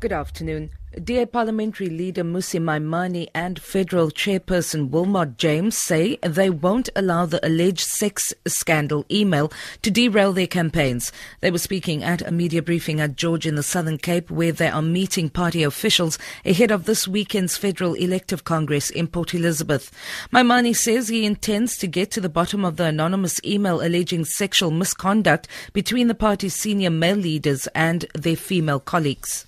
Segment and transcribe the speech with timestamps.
[0.00, 0.70] Good afternoon.
[1.04, 7.46] DA Parliamentary Leader Mmusi Maimane and Federal Chairperson Wilmot James say they won't allow the
[7.46, 9.52] alleged sex scandal email
[9.82, 11.12] to derail their campaigns.
[11.42, 14.68] They were speaking at a media briefing at George in the Southern Cape where they
[14.68, 19.92] are meeting party officials ahead of this weekend's Federal Elective Congress in Port Elizabeth.
[20.32, 24.70] Maimane says he intends to get to the bottom of the anonymous email alleging sexual
[24.70, 29.46] misconduct between the party's senior male leaders and their female colleagues.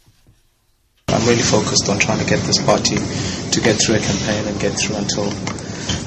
[1.12, 4.58] I'm really focused on trying to get this party to get through a campaign and
[4.58, 5.30] get through until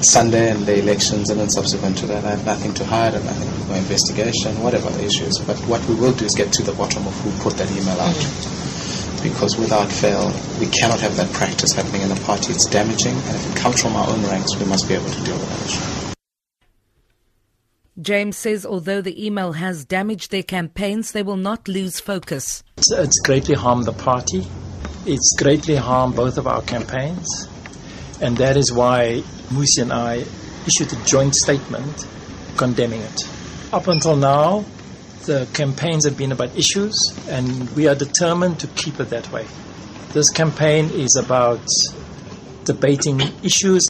[0.02, 3.24] Sunday and the elections, and then subsequent to that, I have nothing to hide and
[3.24, 5.38] nothing for investigation, whatever the issue is.
[5.38, 8.00] But what we will do is get to the bottom of who put that email
[8.00, 8.14] out.
[8.14, 9.22] Mm-hmm.
[9.22, 12.52] Because without fail, we cannot have that practice happening in the party.
[12.52, 15.24] It's damaging, and if it comes from our own ranks, we must be able to
[15.24, 15.96] deal with that issue.
[17.98, 22.62] James says although the email has damaged their campaigns, they will not lose focus.
[22.76, 24.46] It's, it's greatly harmed the party.
[25.08, 27.28] It's greatly harmed both of our campaigns,
[28.20, 30.24] and that is why Mmusi and I
[30.66, 32.04] issued a joint statement
[32.56, 33.20] condemning it.
[33.72, 34.64] Up until now,
[35.26, 36.92] the campaigns have been about issues,
[37.28, 39.46] and we are determined to keep it that way.
[40.12, 41.64] This campaign is about
[42.64, 43.88] debating issues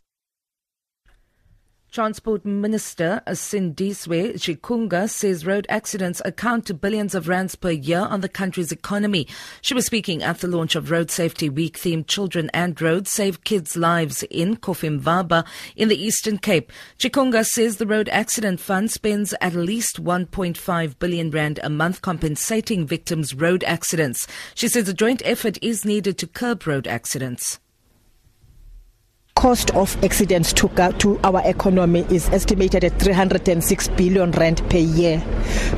[1.96, 8.20] Transport Minister Sindisiwe Chikunga says road accidents account to billions of rands per year on
[8.20, 9.26] the country's economy.
[9.62, 13.44] She was speaking at the launch of Road Safety Week themed Children and Roads Save
[13.44, 16.70] Kids' Lives in Cofimvaba in the Eastern Cape.
[16.98, 22.86] Chikunga says the Road Accident Fund spends at least 1.5 billion rand a month compensating
[22.86, 24.26] victims' road accidents.
[24.54, 27.58] She says a joint effort is needed to curb road accidents
[29.36, 30.66] cost of accidents to,
[30.98, 35.22] to our economy is estimated at 306 billion rand per year.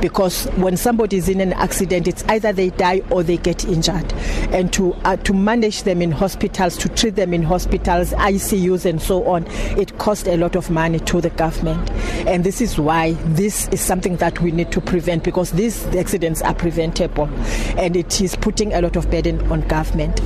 [0.01, 4.11] Because when somebody is in an accident it's either they die or they get injured.
[4.53, 9.01] And to uh, to manage them in hospitals to treat them in hospitals ICUs and
[9.01, 9.45] so on
[9.77, 11.91] it costs a lot of money to the government.
[12.27, 16.41] And this is why this is something that we need to prevent because these accidents
[16.41, 17.25] are preventable.
[17.77, 20.21] And it is putting a lot of burden on government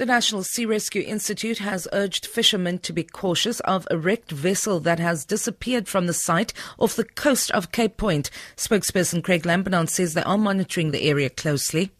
[0.00, 4.80] the National Sea Rescue Institute has urged fishermen to be cautious of a wrecked vessel
[4.80, 8.30] that has disappeared from the site off the coast of Cape Point.
[8.56, 11.90] Spokesperson Craig Lambinon says they are monitoring the area closely.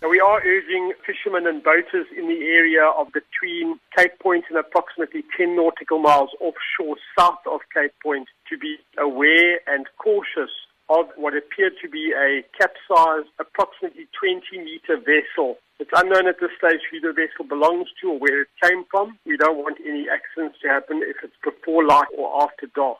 [0.00, 5.24] we are urging fishermen and boaters in the area of between Cape Point and approximately
[5.36, 10.52] 10 nautical miles offshore south of Cape Point to be aware and cautious
[10.88, 15.58] of what appeared to be a capsized, approximately 20 meter vessel.
[15.80, 19.18] It's unknown at this stage who the vessel belongs to or where it came from.
[19.26, 22.98] We don't want any accidents to happen if it's before light or after dark.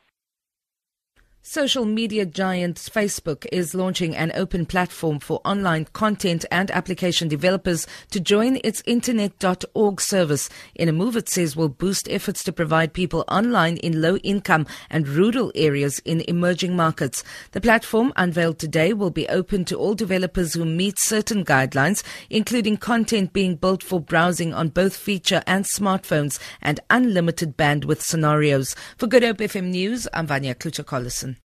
[1.47, 7.85] Social media giant Facebook is launching an open platform for online content and application developers
[8.09, 12.93] to join its internet.org service in a move it says will boost efforts to provide
[12.93, 17.23] people online in low income and rural areas in emerging markets.
[17.51, 22.77] The platform unveiled today will be open to all developers who meet certain guidelines, including
[22.77, 28.75] content being built for browsing on both feature and smartphones and unlimited bandwidth scenarios.
[28.97, 31.34] For Good Hope FM News, I'm Vanya Kluter-Collison.